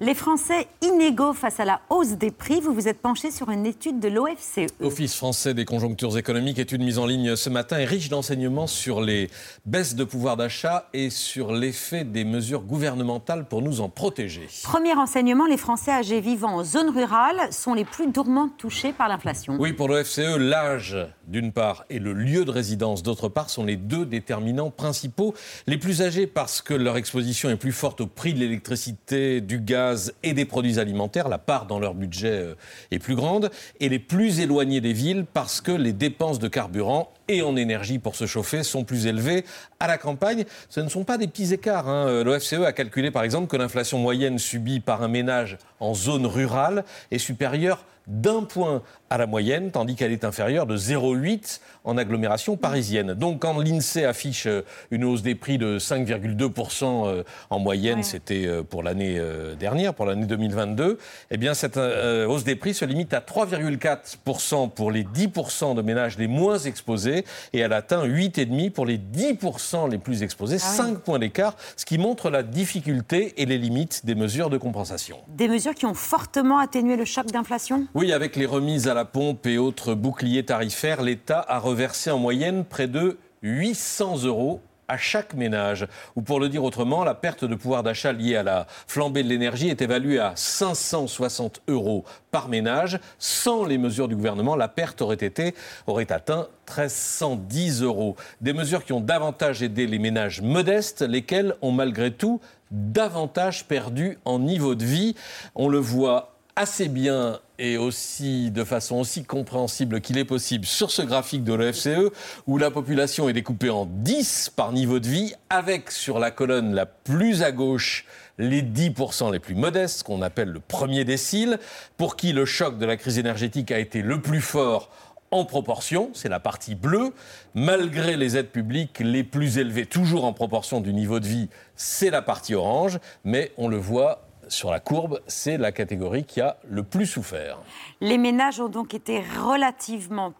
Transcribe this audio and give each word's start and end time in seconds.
Les 0.00 0.14
Français 0.14 0.68
inégaux 0.80 1.32
face 1.32 1.58
à 1.58 1.64
la 1.64 1.80
hausse 1.90 2.12
des 2.12 2.30
prix, 2.30 2.60
vous 2.60 2.72
vous 2.72 2.86
êtes 2.86 3.02
penché 3.02 3.32
sur 3.32 3.50
une 3.50 3.66
étude 3.66 3.98
de 3.98 4.06
l'OFCE. 4.06 4.70
Office 4.80 5.16
français 5.16 5.54
des 5.54 5.64
conjonctures 5.64 6.16
économiques, 6.16 6.60
étude 6.60 6.82
mise 6.82 7.00
en 7.00 7.06
ligne 7.06 7.34
ce 7.34 7.50
matin, 7.50 7.78
est 7.78 7.84
riche 7.84 8.08
d'enseignements 8.08 8.68
sur 8.68 9.00
les 9.00 9.28
baisses 9.66 9.96
de 9.96 10.04
pouvoir 10.04 10.36
d'achat 10.36 10.88
et 10.94 11.10
sur 11.10 11.52
l'effet 11.52 12.04
des 12.04 12.24
mesures 12.24 12.62
gouvernementales 12.62 13.46
pour 13.46 13.60
nous 13.60 13.80
en 13.80 13.88
protéger. 13.88 14.46
Premier 14.62 14.94
enseignement, 14.94 15.46
les 15.46 15.56
Français 15.56 15.90
âgés 15.90 16.20
vivant 16.20 16.58
en 16.58 16.64
zone 16.64 16.90
rurale 16.90 17.52
sont 17.52 17.74
les 17.74 17.84
plus 17.84 18.06
durement 18.06 18.48
touchés 18.50 18.92
par 18.92 19.08
l'inflation. 19.08 19.56
Oui, 19.58 19.72
pour 19.72 19.88
l'OFCE, 19.88 20.38
l'âge 20.38 20.96
d'une 21.26 21.50
part 21.50 21.84
et 21.90 21.98
le 21.98 22.12
lieu 22.12 22.44
de 22.44 22.52
résidence 22.52 23.02
d'autre 23.02 23.28
part 23.28 23.50
sont 23.50 23.64
les 23.64 23.76
deux 23.76 24.06
déterminants 24.06 24.70
principaux. 24.70 25.34
Les 25.66 25.76
plus 25.76 26.02
âgés 26.02 26.28
parce 26.28 26.62
que 26.62 26.72
leur 26.72 26.96
exposition 26.96 27.50
est 27.50 27.56
plus 27.56 27.72
forte 27.72 28.00
au 28.00 28.06
prix 28.06 28.32
de 28.32 28.38
l'électricité, 28.38 29.40
du 29.40 29.58
gaz, 29.58 29.87
et 30.22 30.32
des 30.32 30.44
produits 30.44 30.78
alimentaires, 30.78 31.28
la 31.28 31.38
part 31.38 31.66
dans 31.66 31.78
leur 31.78 31.94
budget 31.94 32.30
euh, 32.30 32.54
est 32.90 32.98
plus 32.98 33.14
grande, 33.14 33.50
et 33.80 33.88
les 33.88 33.98
plus 33.98 34.40
éloignés 34.40 34.80
des 34.80 34.92
villes 34.92 35.24
parce 35.32 35.60
que 35.60 35.72
les 35.72 35.92
dépenses 35.92 36.38
de 36.38 36.48
carburant 36.48 37.12
et 37.28 37.42
en 37.42 37.56
énergie 37.56 37.98
pour 37.98 38.16
se 38.16 38.26
chauffer 38.26 38.62
sont 38.62 38.84
plus 38.84 39.06
élevées 39.06 39.44
à 39.80 39.86
la 39.86 39.98
campagne. 39.98 40.44
Ce 40.68 40.80
ne 40.80 40.88
sont 40.88 41.04
pas 41.04 41.18
des 41.18 41.28
petits 41.28 41.52
écarts. 41.52 41.88
Hein. 41.88 42.08
Euh, 42.08 42.24
L'OFCE 42.24 42.64
a 42.64 42.72
calculé 42.72 43.10
par 43.10 43.22
exemple 43.22 43.48
que 43.48 43.56
l'inflation 43.56 43.98
moyenne 43.98 44.38
subie 44.38 44.80
par 44.80 45.02
un 45.02 45.08
ménage 45.08 45.58
en 45.80 45.94
zone 45.94 46.26
rurale 46.26 46.84
est 47.10 47.18
supérieure 47.18 47.84
d'un 48.06 48.44
point 48.44 48.82
à 49.10 49.18
la 49.18 49.26
moyenne, 49.26 49.70
tandis 49.70 49.94
qu'elle 49.94 50.12
est 50.12 50.24
inférieure 50.24 50.64
de 50.64 50.78
0,8 50.78 51.60
en 51.84 51.98
agglomération 51.98 52.56
parisienne. 52.56 53.12
Donc 53.12 53.40
quand 53.40 53.58
l'INSEE 53.58 54.06
affiche 54.06 54.46
euh, 54.46 54.62
une 54.90 55.04
hausse 55.04 55.20
des 55.20 55.34
prix 55.34 55.58
de 55.58 55.78
5,2% 55.78 57.06
euh, 57.06 57.22
en 57.50 57.58
moyenne, 57.58 58.02
c'était 58.02 58.48
pour 58.70 58.82
l'année 58.82 59.20
dernière, 59.58 59.92
pour 59.92 60.06
l'année 60.06 60.24
2022, 60.24 60.98
eh 61.30 61.36
bien 61.36 61.52
cette 61.52 61.76
hausse 61.76 62.44
des 62.44 62.56
prix 62.56 62.72
se 62.72 62.86
limite 62.86 63.12
à 63.12 63.20
3,4% 63.20 64.70
pour 64.70 64.90
les 64.90 65.04
10% 65.04 65.74
de 65.74 65.82
ménages 65.82 66.16
les 66.16 66.28
moins 66.28 66.58
exposés 66.58 67.17
et 67.52 67.58
elle 67.58 67.72
atteint 67.72 68.06
8,5% 68.06 68.70
pour 68.70 68.86
les 68.86 68.98
10% 68.98 69.90
les 69.90 69.98
plus 69.98 70.22
exposés, 70.22 70.58
5 70.58 70.94
ah 70.96 71.00
points 71.04 71.18
d'écart, 71.18 71.54
ce 71.76 71.84
qui 71.84 71.98
montre 71.98 72.30
la 72.30 72.42
difficulté 72.42 73.34
et 73.40 73.46
les 73.46 73.58
limites 73.58 74.04
des 74.04 74.14
mesures 74.14 74.50
de 74.50 74.58
compensation. 74.58 75.18
Des 75.28 75.48
mesures 75.48 75.74
qui 75.74 75.86
ont 75.86 75.94
fortement 75.94 76.58
atténué 76.58 76.96
le 76.96 77.04
choc 77.04 77.26
d'inflation? 77.26 77.86
Oui, 77.94 78.12
avec 78.12 78.36
les 78.36 78.46
remises 78.46 78.88
à 78.88 78.94
la 78.94 79.04
pompe 79.04 79.46
et 79.46 79.58
autres 79.58 79.94
boucliers 79.94 80.44
tarifaires, 80.44 81.02
l'État 81.02 81.44
a 81.48 81.58
reversé 81.58 82.10
en 82.10 82.18
moyenne 82.18 82.64
près 82.64 82.88
de 82.88 83.18
800 83.42 84.24
euros 84.24 84.60
à 84.88 84.96
chaque 84.96 85.34
ménage. 85.34 85.86
Ou 86.16 86.22
pour 86.22 86.40
le 86.40 86.48
dire 86.48 86.64
autrement, 86.64 87.04
la 87.04 87.14
perte 87.14 87.44
de 87.44 87.54
pouvoir 87.54 87.82
d'achat 87.82 88.12
liée 88.12 88.36
à 88.36 88.42
la 88.42 88.66
flambée 88.86 89.22
de 89.22 89.28
l'énergie 89.28 89.68
est 89.68 89.82
évaluée 89.82 90.18
à 90.18 90.32
560 90.34 91.62
euros 91.68 92.04
par 92.30 92.48
ménage. 92.48 92.98
Sans 93.18 93.64
les 93.64 93.78
mesures 93.78 94.08
du 94.08 94.16
gouvernement, 94.16 94.56
la 94.56 94.68
perte 94.68 95.02
aurait 95.02 95.14
été, 95.16 95.54
aurait 95.86 96.10
atteint 96.10 96.48
1310 96.68 97.82
euros. 97.82 98.16
Des 98.40 98.52
mesures 98.52 98.84
qui 98.84 98.92
ont 98.92 99.00
davantage 99.00 99.62
aidé 99.62 99.86
les 99.86 99.98
ménages 99.98 100.40
modestes, 100.40 101.02
lesquels 101.02 101.54
ont 101.62 101.72
malgré 101.72 102.10
tout 102.10 102.40
davantage 102.70 103.64
perdu 103.64 104.18
en 104.24 104.38
niveau 104.38 104.74
de 104.74 104.84
vie. 104.84 105.14
On 105.54 105.68
le 105.68 105.78
voit 105.78 106.34
assez 106.56 106.88
bien 106.88 107.40
et 107.58 107.76
aussi 107.76 108.50
de 108.50 108.64
façon 108.64 108.96
aussi 108.96 109.24
compréhensible 109.24 110.00
qu'il 110.00 110.18
est 110.18 110.24
possible 110.24 110.64
sur 110.64 110.90
ce 110.90 111.02
graphique 111.02 111.44
de 111.44 111.52
l'OFCE 111.52 112.12
où 112.46 112.58
la 112.58 112.70
population 112.70 113.28
est 113.28 113.32
découpée 113.32 113.70
en 113.70 113.86
10 113.86 114.52
par 114.54 114.72
niveau 114.72 115.00
de 115.00 115.08
vie 115.08 115.34
avec 115.50 115.90
sur 115.90 116.18
la 116.18 116.30
colonne 116.30 116.74
la 116.74 116.86
plus 116.86 117.42
à 117.42 117.50
gauche 117.50 118.06
les 118.38 118.62
10% 118.62 119.32
les 119.32 119.40
plus 119.40 119.56
modestes, 119.56 120.04
qu'on 120.04 120.22
appelle 120.22 120.50
le 120.50 120.60
premier 120.60 121.04
décile, 121.04 121.58
pour 121.96 122.14
qui 122.14 122.32
le 122.32 122.44
choc 122.44 122.78
de 122.78 122.86
la 122.86 122.96
crise 122.96 123.18
énergétique 123.18 123.72
a 123.72 123.80
été 123.80 124.00
le 124.00 124.20
plus 124.20 124.40
fort 124.40 124.90
en 125.30 125.44
proportion, 125.44 126.10
c'est 126.14 126.28
la 126.28 126.40
partie 126.40 126.74
bleue, 126.74 127.12
malgré 127.54 128.16
les 128.16 128.36
aides 128.36 128.48
publiques 128.48 129.00
les 129.00 129.24
plus 129.24 129.58
élevées, 129.58 129.84
toujours 129.84 130.24
en 130.24 130.32
proportion 130.32 130.80
du 130.80 130.94
niveau 130.94 131.20
de 131.20 131.26
vie, 131.26 131.48
c'est 131.76 132.10
la 132.10 132.22
partie 132.22 132.54
orange, 132.54 132.98
mais 133.24 133.52
on 133.58 133.68
le 133.68 133.76
voit 133.76 134.27
sur 134.48 134.70
la 134.70 134.80
courbe, 134.80 135.20
c'est 135.26 135.58
la 135.58 135.72
catégorie 135.72 136.24
qui 136.24 136.40
a 136.40 136.58
le 136.68 136.82
plus 136.82 137.06
souffert. 137.06 137.58
Les 138.00 138.18
ménages 138.18 138.60
ont 138.60 138.68
donc 138.68 138.94
été 138.94 139.22
relativement 139.40 140.34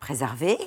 préservés 0.00 0.58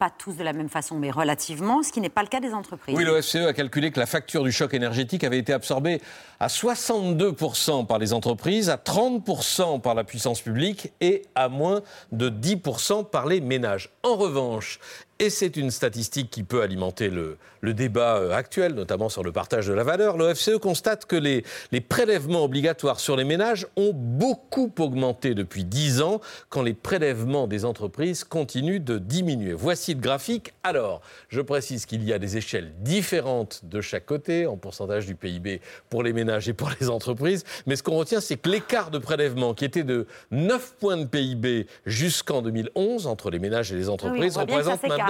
pas 0.00 0.08
tous 0.08 0.32
de 0.32 0.42
la 0.42 0.54
même 0.54 0.70
façon, 0.70 0.96
mais 0.96 1.10
relativement, 1.10 1.82
ce 1.82 1.92
qui 1.92 2.00
n'est 2.00 2.08
pas 2.08 2.22
le 2.22 2.28
cas 2.28 2.40
des 2.40 2.54
entreprises. 2.54 2.96
Oui, 2.96 3.04
l'OFCE 3.04 3.46
a 3.46 3.52
calculé 3.52 3.90
que 3.90 4.00
la 4.00 4.06
facture 4.06 4.42
du 4.42 4.50
choc 4.50 4.72
énergétique 4.72 5.24
avait 5.24 5.36
été 5.36 5.52
absorbée 5.52 6.00
à 6.40 6.46
62% 6.46 7.86
par 7.86 7.98
les 7.98 8.14
entreprises, 8.14 8.70
à 8.70 8.78
30% 8.78 9.82
par 9.82 9.94
la 9.94 10.02
puissance 10.02 10.40
publique 10.40 10.90
et 11.02 11.26
à 11.34 11.50
moins 11.50 11.82
de 12.12 12.30
10% 12.30 13.10
par 13.10 13.26
les 13.26 13.42
ménages. 13.42 13.90
En 14.02 14.16
revanche, 14.16 14.80
et 15.20 15.28
c'est 15.28 15.58
une 15.58 15.70
statistique 15.70 16.30
qui 16.30 16.42
peut 16.42 16.62
alimenter 16.62 17.10
le, 17.10 17.36
débat 17.62 18.16
euh, 18.16 18.32
actuel, 18.32 18.72
notamment 18.72 19.10
sur 19.10 19.22
le 19.22 19.32
partage 19.32 19.66
de 19.66 19.74
la 19.74 19.84
valeur. 19.84 20.16
L'OFCE 20.16 20.56
constate 20.58 21.04
que 21.04 21.14
les, 21.14 21.44
les, 21.72 21.82
prélèvements 21.82 22.42
obligatoires 22.42 22.98
sur 22.98 23.16
les 23.16 23.24
ménages 23.24 23.66
ont 23.76 23.92
beaucoup 23.92 24.72
augmenté 24.78 25.34
depuis 25.34 25.64
10 25.64 26.00
ans, 26.00 26.22
quand 26.48 26.62
les 26.62 26.72
prélèvements 26.72 27.46
des 27.46 27.66
entreprises 27.66 28.24
continuent 28.24 28.82
de 28.82 28.96
diminuer. 28.96 29.52
Voici 29.52 29.92
le 29.92 30.00
graphique. 30.00 30.54
Alors, 30.62 31.02
je 31.28 31.42
précise 31.42 31.84
qu'il 31.84 32.02
y 32.02 32.14
a 32.14 32.18
des 32.18 32.38
échelles 32.38 32.72
différentes 32.78 33.60
de 33.64 33.82
chaque 33.82 34.06
côté, 34.06 34.46
en 34.46 34.56
pourcentage 34.56 35.04
du 35.04 35.16
PIB 35.16 35.60
pour 35.90 36.02
les 36.02 36.14
ménages 36.14 36.48
et 36.48 36.54
pour 36.54 36.70
les 36.80 36.88
entreprises. 36.88 37.44
Mais 37.66 37.76
ce 37.76 37.82
qu'on 37.82 37.98
retient, 37.98 38.22
c'est 38.22 38.38
que 38.38 38.48
l'écart 38.48 38.90
de 38.90 38.96
prélèvement, 38.96 39.52
qui 39.52 39.66
était 39.66 39.84
de 39.84 40.06
9 40.30 40.76
points 40.80 40.96
de 40.96 41.04
PIB 41.04 41.66
jusqu'en 41.84 42.40
2011, 42.40 43.06
entre 43.06 43.30
les 43.30 43.38
ménages 43.38 43.70
et 43.70 43.76
les 43.76 43.90
entreprises, 43.90 44.38
représente 44.38 44.82
maintenant 44.84 45.09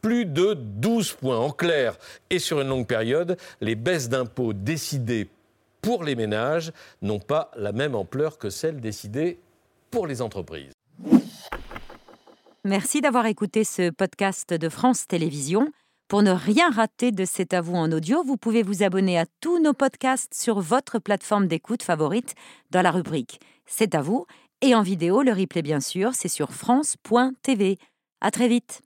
plus 0.00 0.24
de 0.24 0.54
12 0.54 1.12
points. 1.12 1.38
En 1.38 1.50
clair, 1.50 1.96
et 2.30 2.38
sur 2.38 2.60
une 2.60 2.68
longue 2.68 2.86
période, 2.86 3.36
les 3.60 3.74
baisses 3.74 4.08
d'impôts 4.08 4.52
décidées 4.52 5.28
pour 5.80 6.04
les 6.04 6.14
ménages 6.16 6.72
n'ont 7.02 7.20
pas 7.20 7.50
la 7.56 7.72
même 7.72 7.94
ampleur 7.94 8.38
que 8.38 8.50
celles 8.50 8.80
décidées 8.80 9.38
pour 9.90 10.06
les 10.06 10.20
entreprises. 10.20 10.72
Merci 12.64 13.00
d'avoir 13.00 13.26
écouté 13.26 13.62
ce 13.62 13.90
podcast 13.90 14.52
de 14.52 14.68
France 14.68 15.06
Télévisions. 15.06 15.70
Pour 16.08 16.22
ne 16.22 16.32
rien 16.32 16.70
rater 16.70 17.12
de 17.12 17.24
cet 17.24 17.54
à 17.54 17.60
vous 17.60 17.74
en 17.74 17.90
audio, 17.92 18.22
vous 18.24 18.36
pouvez 18.36 18.62
vous 18.62 18.82
abonner 18.82 19.18
à 19.18 19.26
tous 19.40 19.60
nos 19.60 19.72
podcasts 19.72 20.34
sur 20.34 20.60
votre 20.60 20.98
plateforme 20.98 21.46
d'écoute 21.46 21.82
favorite 21.82 22.34
dans 22.70 22.82
la 22.82 22.90
rubrique 22.90 23.40
C'est 23.66 23.94
à 23.94 24.02
vous 24.02 24.26
et 24.62 24.74
en 24.74 24.82
vidéo, 24.82 25.22
le 25.22 25.32
replay 25.32 25.62
bien 25.62 25.80
sûr, 25.80 26.14
c'est 26.14 26.28
sur 26.28 26.52
France.tv. 26.52 27.78
À 28.20 28.30
très 28.30 28.48
vite. 28.48 28.82